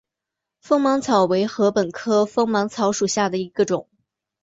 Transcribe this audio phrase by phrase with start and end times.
[0.61, 3.87] 锋芒草为禾本科锋芒草属下的一个种。